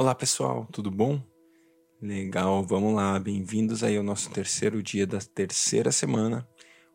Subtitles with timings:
[0.00, 1.20] Olá pessoal, tudo bom?
[2.00, 6.48] Legal, vamos lá, bem-vindos aí ao nosso terceiro dia da terceira semana.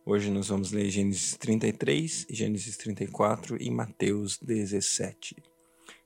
[0.06, 5.36] Hoje nós vamos ler Gênesis 33, Gênesis 34 e Mateus 17.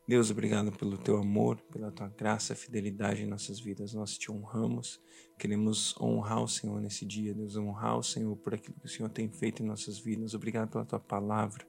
[0.07, 3.93] Deus, obrigado pelo teu amor, pela tua graça, fidelidade em nossas vidas.
[3.93, 4.99] Nós te honramos,
[5.37, 9.09] queremos honrar o Senhor nesse dia, Deus, honrar o Senhor por aquilo que o Senhor
[9.09, 10.33] tem feito em nossas vidas.
[10.33, 11.63] Obrigado pela tua palavra.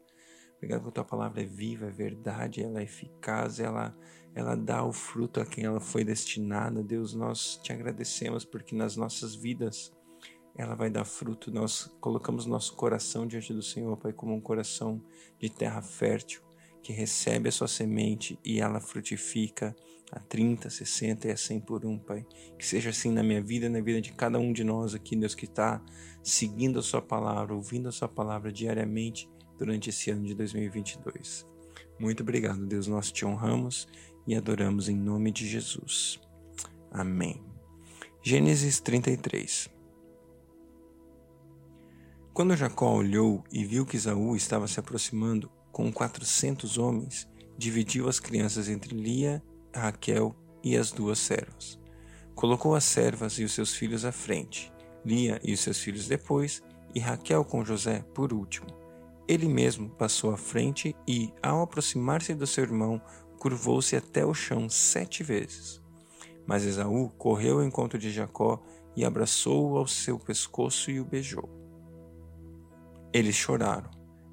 [0.59, 3.97] Obrigado porque a tua palavra é viva, é verdade, ela é eficaz, ela,
[4.35, 6.83] ela dá o fruto a quem ela foi destinada.
[6.83, 9.93] Deus, nós te agradecemos porque nas nossas vidas
[10.57, 11.52] ela vai dar fruto.
[11.52, 15.01] Nós colocamos nosso coração diante do Senhor, Pai, como um coração
[15.39, 16.43] de terra fértil
[16.83, 19.77] que recebe a sua semente e ela frutifica
[20.11, 22.27] a 30, 60 e a 100 por um, Pai.
[22.59, 25.37] Que seja assim na minha vida, na vida de cada um de nós aqui, Deus,
[25.37, 25.80] que está
[26.21, 31.47] seguindo a Sua palavra, ouvindo a Sua palavra diariamente durante esse ano de 2022.
[31.99, 32.87] Muito obrigado, Deus.
[32.87, 33.89] Nós te honramos
[34.27, 36.21] e adoramos em nome de Jesus.
[36.91, 37.43] Amém.
[38.23, 39.69] Gênesis 33
[42.32, 48.21] Quando Jacó olhou e viu que Esaú estava se aproximando com quatrocentos homens, dividiu as
[48.21, 49.43] crianças entre Lia,
[49.75, 51.79] Raquel e as duas servas.
[52.35, 54.73] Colocou as servas e os seus filhos à frente,
[55.04, 56.63] Lia e os seus filhos depois,
[56.95, 58.69] e Raquel com José por último.
[59.29, 63.01] Ele mesmo passou à frente e, ao aproximar-se do seu irmão,
[63.38, 65.82] curvou-se até o chão sete vezes.
[66.47, 68.59] Mas Esaú correu ao encontro de Jacó
[68.97, 71.47] e abraçou-o ao seu pescoço e o beijou.
[73.12, 73.91] Eles choraram.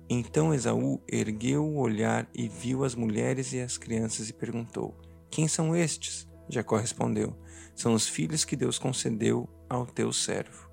[0.10, 4.96] Então Esaú ergueu o olhar e viu as mulheres e as crianças e perguntou:
[5.30, 6.28] Quem são estes?
[6.48, 7.36] Jacó respondeu:
[7.76, 10.65] São os filhos que Deus concedeu ao teu servo.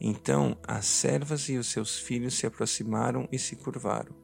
[0.00, 4.14] Então as servas e os seus filhos se aproximaram e se curvaram.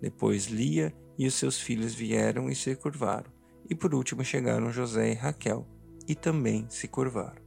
[0.00, 3.30] Depois Lia e os seus filhos vieram e se curvaram.
[3.68, 5.66] E por último chegaram José e Raquel
[6.08, 7.40] e também se curvaram.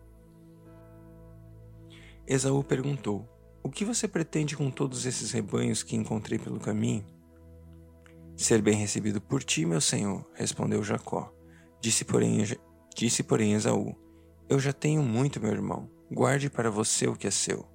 [2.25, 3.27] Esaú perguntou:
[3.61, 7.05] O que você pretende com todos esses rebanhos que encontrei pelo caminho?
[8.37, 11.31] Ser bem recebido por ti, meu senhor, respondeu Jacó.
[11.81, 12.43] Disse porém,
[12.95, 13.93] disse, porém Esaú:
[14.47, 15.89] Eu já tenho muito, meu irmão.
[16.09, 17.72] Guarde para você o que é seu.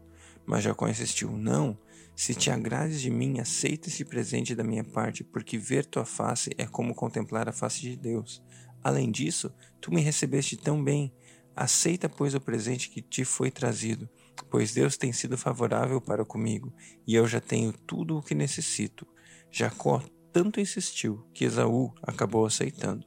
[0.48, 1.78] Mas Jacó insistiu: Não,
[2.16, 6.50] se te agrades de mim, aceita esse presente da minha parte, porque ver tua face
[6.56, 8.42] é como contemplar a face de Deus.
[8.82, 11.12] Além disso, tu me recebeste tão bem.
[11.54, 14.08] Aceita, pois, o presente que te foi trazido,
[14.48, 16.72] pois Deus tem sido favorável para comigo,
[17.06, 19.06] e eu já tenho tudo o que necessito.
[19.50, 23.04] Jacó tanto insistiu que Esaú acabou aceitando.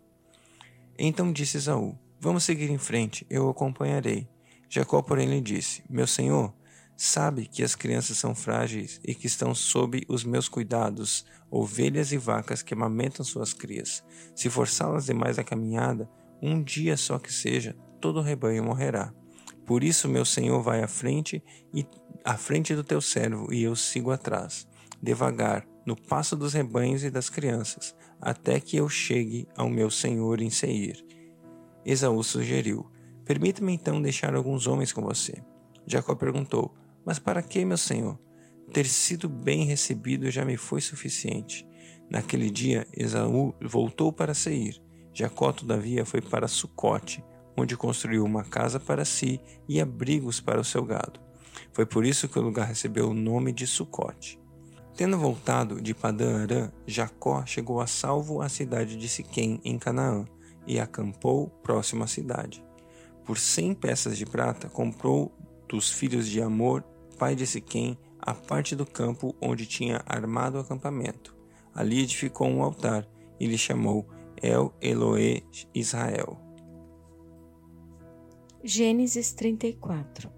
[0.96, 4.30] Então disse Esaú: Vamos seguir em frente, eu o acompanharei.
[4.70, 6.54] Jacó, porém, lhe disse: Meu senhor,
[7.04, 12.18] Sabe que as crianças são frágeis e que estão sob os meus cuidados, ovelhas e
[12.20, 14.04] vacas que amamentam suas crias.
[14.36, 16.08] Se forçá-las demais a caminhada,
[16.40, 19.12] um dia só que seja, todo o rebanho morrerá.
[19.66, 21.88] Por isso meu Senhor vai à frente e
[22.24, 24.68] à frente do teu servo, e eu sigo atrás,
[25.02, 30.40] devagar, no passo dos rebanhos e das crianças, até que eu chegue ao meu Senhor
[30.40, 31.04] em Seir.
[31.84, 32.92] Esaú sugeriu:
[33.26, 35.44] Permita-me então deixar alguns homens com você.
[35.88, 36.76] Jacó perguntou:
[37.06, 38.20] mas para que, meu senhor?
[38.72, 41.68] Ter sido bem recebido já me foi suficiente.
[42.10, 44.82] Naquele dia, Esaú voltou para Seir.
[45.14, 47.24] Jacó, todavia, foi para Sucote,
[47.58, 51.20] onde construiu uma casa para si e abrigos para o seu gado.
[51.74, 54.40] Foi por isso que o lugar recebeu o nome de Sucote.
[54.96, 60.26] Tendo voltado de Padã Arã, Jacó chegou a salvo à cidade de Siquém, em Canaã,
[60.68, 62.64] e acampou próximo à cidade.
[63.26, 65.32] Por cem peças de prata, comprou
[65.68, 66.84] dos filhos de Amor
[67.22, 71.38] pai de Siquém, a parte do campo onde tinha armado o acampamento.
[71.72, 73.08] Ali edificou um altar
[73.40, 74.08] e lhe chamou
[74.42, 76.36] El Eloé Israel.
[78.64, 80.32] Gênesis 34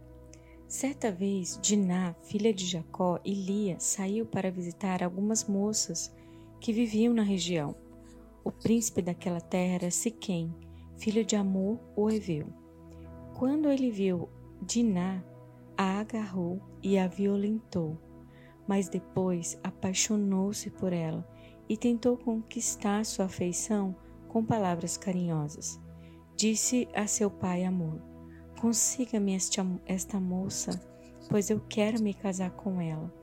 [0.68, 6.14] Certa vez, Diná, filha de Jacó, e Lia saiu para visitar algumas moças
[6.60, 7.78] que viviam na região.
[8.44, 10.54] O príncipe daquela terra era Siquém,
[10.98, 12.48] filho de Amor, o Eveu.
[13.40, 14.28] Quando ele viu
[14.62, 15.24] Diná,
[15.78, 18.00] a agarrou e a violentou,
[18.68, 21.28] mas depois apaixonou-se por ela
[21.68, 23.96] e tentou conquistar sua afeição
[24.28, 25.80] com palavras carinhosas.
[26.36, 28.02] Disse a seu pai Amor:
[28.60, 29.38] Consiga-me
[29.86, 30.72] esta moça,
[31.30, 33.14] pois eu quero me casar com ela.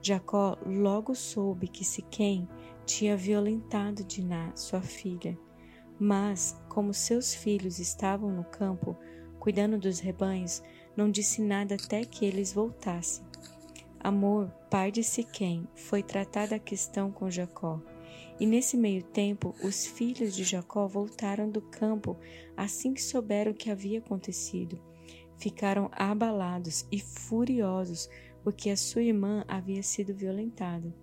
[0.00, 2.48] Jacó logo soube que Siquém
[2.84, 5.36] tinha violentado Diná, sua filha.
[5.98, 8.96] Mas, como seus filhos estavam no campo,
[9.40, 10.62] cuidando dos rebanhos,
[10.96, 13.24] não disse nada até que eles voltassem.
[14.00, 17.80] Amor, pai de Siquém, foi tratada a questão com Jacó.
[18.38, 22.16] E nesse meio tempo, os filhos de Jacó voltaram do campo
[22.56, 24.80] assim que souberam o que havia acontecido.
[25.36, 28.08] Ficaram abalados e furiosos
[28.42, 30.94] porque a sua irmã havia sido violentada.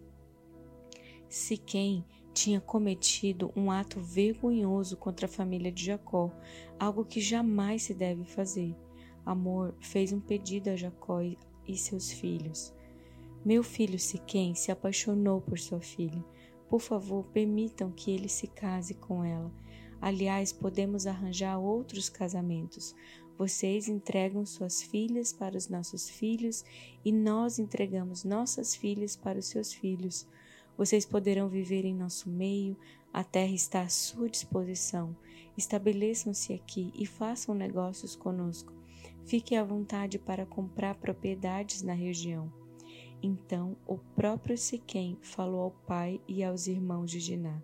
[1.27, 6.31] Siquém tinha cometido um ato vergonhoso contra a família de Jacó,
[6.79, 8.75] algo que jamais se deve fazer.
[9.25, 12.73] Amor fez um pedido a Jacó e seus filhos.
[13.45, 16.23] Meu filho Siquém se apaixonou por sua filha.
[16.69, 19.51] Por favor, permitam que ele se case com ela.
[20.01, 22.95] Aliás, podemos arranjar outros casamentos.
[23.37, 26.63] Vocês entregam suas filhas para os nossos filhos
[27.03, 30.27] e nós entregamos nossas filhas para os seus filhos.
[30.77, 32.77] Vocês poderão viver em nosso meio,
[33.13, 35.15] a terra está à sua disposição.
[35.57, 38.73] Estabeleçam-se aqui e façam negócios conosco.
[39.25, 42.51] Fiquem à vontade para comprar propriedades na região.
[43.21, 47.63] Então o próprio Siquém falou ao pai e aos irmãos de Diná: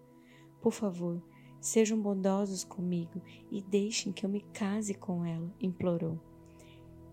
[0.62, 1.22] Por favor,
[1.60, 3.22] sejam bondosos comigo
[3.52, 6.18] e deixem que eu me case com ela, implorou.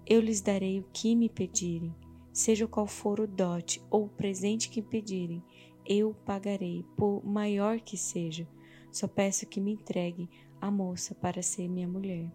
[0.06, 1.92] Eu lhes darei o que me pedirem,
[2.32, 5.42] seja qual for o dote ou o presente que pedirem,
[5.84, 8.46] eu pagarei, por maior que seja.
[8.92, 10.28] Só peço que me entregue
[10.60, 12.30] a moça para ser minha mulher.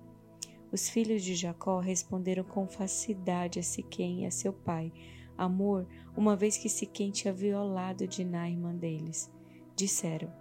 [0.72, 4.92] Os filhos de Jacó responderam com facilidade a Siquém e a seu pai,
[5.38, 5.86] amor,
[6.16, 9.30] uma vez que Siquém tinha violado Diná, irmã deles.
[9.76, 10.32] Disseram: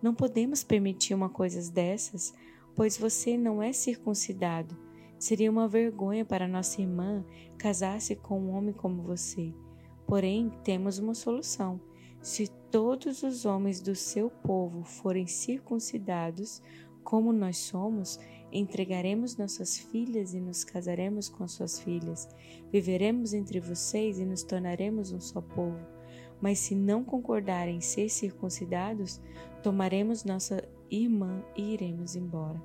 [0.00, 2.34] Não podemos permitir uma coisa dessas,
[2.74, 4.76] pois você não é circuncidado.
[5.18, 7.24] Seria uma vergonha para nossa irmã
[7.58, 9.52] casar-se com um homem como você.
[10.06, 11.80] Porém, temos uma solução.
[12.22, 16.62] Se todos os homens do seu povo forem circuncidados,
[17.02, 18.18] como nós somos,
[18.52, 22.28] entregaremos nossas filhas e nos casaremos com suas filhas.
[22.72, 25.78] Viveremos entre vocês e nos tornaremos um só povo.
[26.40, 29.20] Mas se não concordarem em ser circuncidados,
[29.62, 32.62] tomaremos nossa irmã e iremos embora.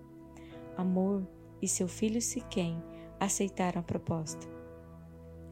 [0.77, 1.27] Amor
[1.61, 2.81] e seu filho Siquém
[3.19, 4.47] aceitaram a proposta.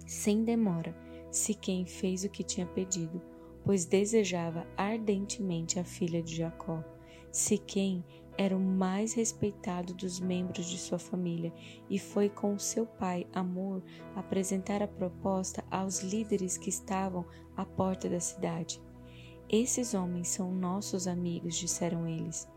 [0.05, 0.95] Sem demora,
[1.31, 3.21] Siquém fez o que tinha pedido
[3.63, 6.83] pois desejava ardentemente a filha de Jacó.
[7.31, 8.03] Siquém
[8.39, 11.51] era o mais respeitado dos membros de sua família
[11.89, 13.83] e foi com seu pai, Amor,
[14.15, 17.25] apresentar a proposta aos líderes que estavam
[17.57, 18.81] à porta da cidade.
[19.49, 22.47] Esses homens são nossos amigos, disseram eles.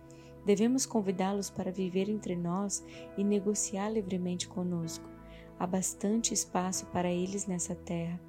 [0.47, 2.85] Devemos convidá-los para viver entre nós
[3.19, 5.11] e negociar livremente conosco.
[5.59, 8.21] Há bastante espaço para eles nessa terra.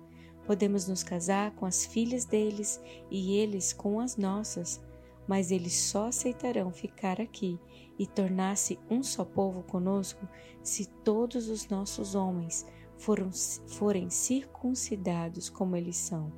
[0.48, 4.82] Podemos nos casar com as filhas deles e eles com as nossas,
[5.28, 7.60] mas eles só aceitarão ficar aqui
[7.98, 10.28] e tornar-se um só povo conosco
[10.62, 12.66] se todos os nossos homens
[12.98, 13.30] foram,
[13.68, 16.32] forem circuncidados como eles são.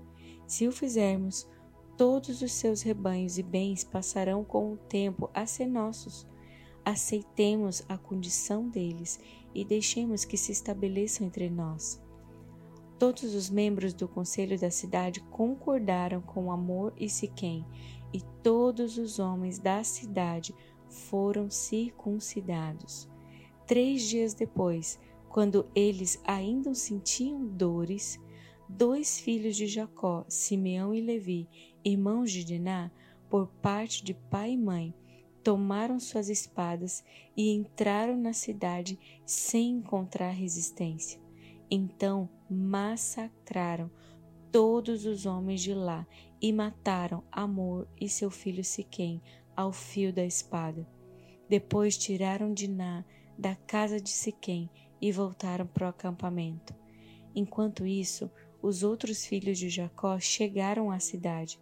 [0.48, 1.48] Se o fizermos,
[1.98, 6.28] todos os seus rebanhos e bens passarão com o tempo a ser nossos.
[6.84, 9.20] Aceitemos a condição deles
[9.54, 12.02] e deixemos que se estabeleçam entre nós.
[13.00, 17.66] Todos os membros do conselho da cidade concordaram com Amor e Siquém,
[18.16, 20.56] e todos os homens da cidade
[20.88, 23.10] foram circuncidados.
[23.68, 24.98] Três dias depois,
[25.28, 28.18] quando eles ainda sentiam dores,
[28.70, 31.50] dois filhos de Jacó, Simeão e Levi,
[31.84, 32.90] irmãos de Diná,
[33.30, 34.94] por parte de pai e mãe,
[35.44, 37.04] tomaram suas espadas
[37.36, 41.20] e entraram na cidade sem encontrar resistência.
[41.70, 43.92] Então massacraram
[44.54, 46.08] todos os homens de lá
[46.42, 49.22] e mataram Amor e seu filho Siquém
[49.56, 50.88] ao fio da espada.
[51.50, 53.06] Depois tiraram Diná
[53.38, 54.70] da casa de Siquém
[55.02, 56.74] e voltaram para o acampamento.
[57.36, 61.60] Enquanto isso, os outros filhos de Jacó chegaram à cidade.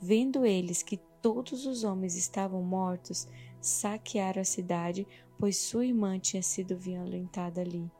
[0.00, 3.28] Vendo eles que todos os homens estavam mortos,
[3.60, 5.06] saquearam a cidade,
[5.38, 7.90] pois sua irmã tinha sido violentada ali.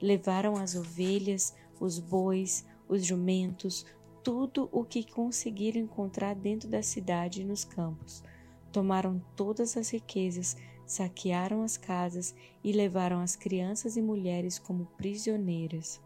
[0.00, 3.86] Levaram as ovelhas, os bois, os jumentos,
[4.26, 8.24] tudo o que conseguiram encontrar dentro da cidade e nos campos.
[8.72, 16.00] Tomaram todas as riquezas, saquearam as casas e levaram as crianças e mulheres como prisioneiras.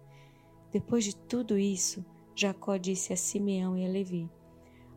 [0.70, 2.04] Depois de tudo isso,
[2.36, 4.28] Jacó disse a Simeão e a Levi: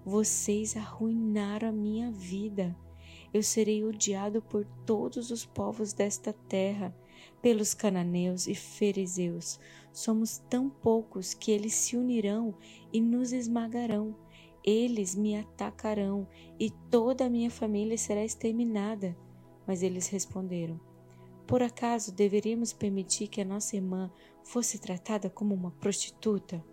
[0.04, 2.76] Vocês arruinaram a minha vida.
[3.34, 6.94] Eu serei odiado por todos os povos desta terra
[7.42, 9.60] pelos cananeus e fariseus.
[9.94, 12.56] Somos tão poucos que eles se unirão
[12.92, 14.16] e nos esmagarão.
[14.64, 16.28] Eles me atacarão
[16.60, 19.16] e toda a minha família será exterminada.
[19.68, 20.80] Mas eles responderam:
[21.46, 24.12] Por acaso deveríamos permitir que a nossa irmã
[24.44, 26.66] fosse tratada como uma prostituta?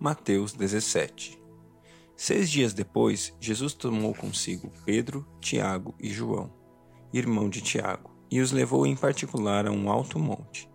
[0.00, 1.40] Mateus 17
[2.16, 6.52] Seis dias depois, Jesus tomou consigo Pedro, Tiago e João,
[7.12, 10.73] irmão de Tiago, e os levou em particular a um alto monte.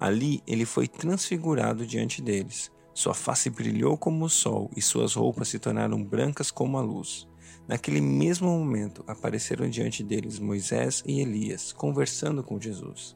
[0.00, 2.72] Ali ele foi transfigurado diante deles.
[2.94, 7.28] Sua face brilhou como o sol e suas roupas se tornaram brancas como a luz.
[7.68, 13.14] Naquele mesmo momento apareceram diante deles Moisés e Elias, conversando com Jesus.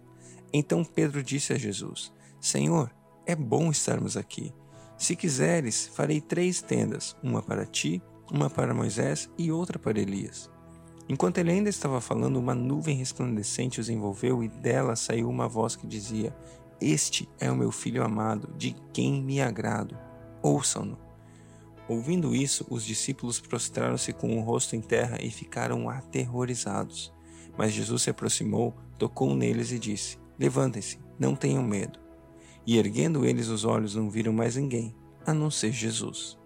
[0.52, 2.94] Então Pedro disse a Jesus: Senhor,
[3.26, 4.52] é bom estarmos aqui.
[4.96, 10.50] Se quiseres, farei três tendas: uma para ti, uma para Moisés e outra para Elias.
[11.08, 15.76] Enquanto ele ainda estava falando, uma nuvem resplandecente os envolveu e dela saiu uma voz
[15.76, 16.34] que dizia:
[16.80, 19.96] Este é o meu filho amado, de quem me agrado.
[20.42, 20.98] Ouçam-no.
[21.88, 27.12] Ouvindo isso, os discípulos prostraram-se com o rosto em terra e ficaram aterrorizados.
[27.56, 31.98] Mas Jesus se aproximou, tocou neles e disse: Levantem-se, não tenham medo.
[32.66, 34.94] E erguendo eles os olhos, não viram mais ninguém,
[35.26, 36.38] a não ser Jesus.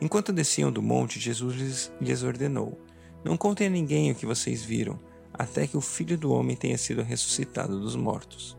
[0.00, 2.78] Enquanto desciam do monte, Jesus lhes, ordenou:
[3.24, 4.98] Não contem a ninguém o que vocês viram,
[5.32, 8.56] até que o filho do homem tenha sido ressuscitado dos mortos.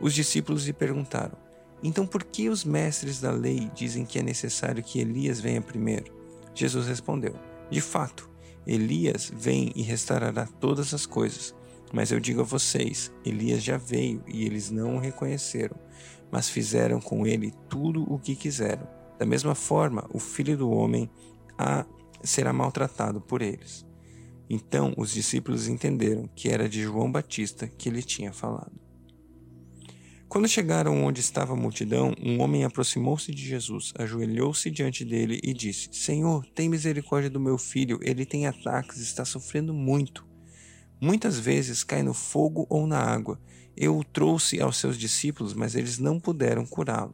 [0.00, 1.36] Os discípulos lhe perguntaram:
[1.82, 6.12] Então por que os mestres da lei dizem que é necessário que Elias venha primeiro?
[6.54, 7.34] Jesus respondeu:
[7.70, 8.30] De fato,
[8.66, 11.54] Elias vem e restaurará todas as coisas.
[11.92, 15.76] Mas eu digo a vocês: Elias já veio e eles não o reconheceram,
[16.30, 18.86] mas fizeram com ele tudo o que quiseram.
[19.18, 21.10] Da mesma forma, o filho do homem
[21.58, 21.84] a,
[22.22, 23.84] será maltratado por eles.
[24.48, 28.72] Então os discípulos entenderam que era de João Batista que ele tinha falado.
[30.30, 35.52] Quando chegaram onde estava a multidão, um homem aproximou-se de Jesus, ajoelhou-se diante dele e
[35.52, 40.24] disse: Senhor, tem misericórdia do meu filho, ele tem ataques, está sofrendo muito.
[41.00, 43.40] Muitas vezes cai no fogo ou na água.
[43.76, 47.12] Eu o trouxe aos seus discípulos, mas eles não puderam curá-lo.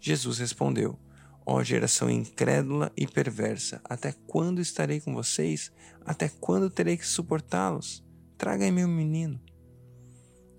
[0.00, 0.98] Jesus respondeu:
[1.46, 5.70] Ó oh, geração incrédula e perversa, até quando estarei com vocês?
[6.04, 8.04] Até quando terei que suportá-los?
[8.36, 9.40] Traga-me o menino.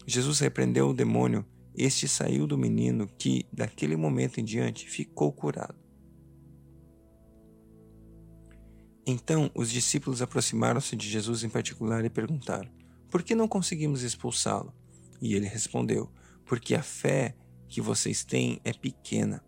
[0.08, 1.46] Jesus repreendeu o demônio.
[1.76, 5.80] Este saiu do menino, que, daquele momento em diante, ficou curado.
[9.06, 12.70] Então os discípulos aproximaram-se de Jesus em particular e perguntaram:
[13.10, 14.74] Por que não conseguimos expulsá-lo?
[15.22, 16.12] E ele respondeu:
[16.46, 17.36] Porque a fé
[17.68, 19.44] que vocês têm é pequena.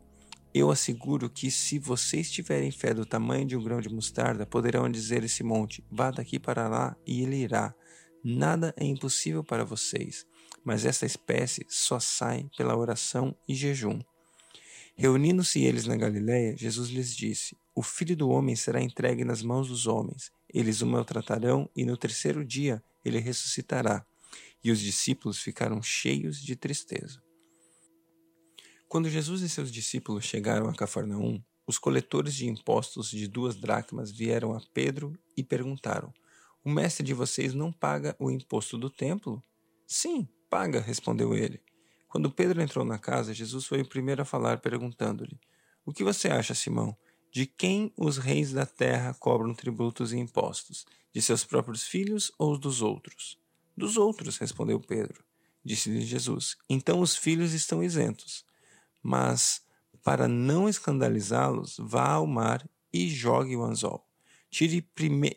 [0.54, 4.90] Eu asseguro que, se vocês tiverem fé do tamanho de um grão de mostarda, poderão
[4.90, 7.74] dizer esse monte: Vá daqui para lá, e ele irá.
[8.24, 10.26] Nada é impossível para vocês,
[10.64, 14.00] mas essa espécie só sai pela oração e jejum.
[14.96, 19.68] Reunindo-se eles na Galiléia, Jesus lhes disse: O filho do homem será entregue nas mãos
[19.68, 20.32] dos homens.
[20.54, 24.06] Eles o maltratarão e no terceiro dia ele ressuscitará.
[24.64, 27.22] E os discípulos ficaram cheios de tristeza.
[28.88, 34.12] Quando Jesus e seus discípulos chegaram a Cafarnaum, os coletores de impostos de duas dracmas
[34.12, 36.14] vieram a Pedro e perguntaram:
[36.64, 39.44] O mestre de vocês não paga o imposto do templo?
[39.88, 41.60] Sim, paga, respondeu ele.
[42.08, 45.40] Quando Pedro entrou na casa, Jesus foi o primeiro a falar, perguntando-lhe:
[45.84, 46.96] O que você acha, Simão?
[47.32, 50.86] De quem os reis da terra cobram tributos e impostos?
[51.12, 53.40] De seus próprios filhos ou dos outros?
[53.76, 55.24] Dos outros, respondeu Pedro.
[55.66, 58.46] Disse-lhe Jesus: Então os filhos estão isentos.
[59.02, 59.64] Mas,
[60.04, 64.08] para não escandalizá-los, vá ao mar e jogue o anzol.
[64.52, 64.88] Tire,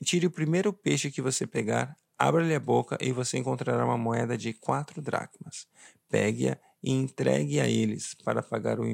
[0.05, 4.37] tire o primeiro peixe que você pegar, abra-lhe a boca e você encontrará uma moeda
[4.37, 5.67] de quatro dracmas.
[6.09, 8.87] Pegue-a e entregue a eles para pagar o,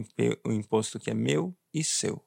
[0.52, 2.24] imposto que é meu e seu.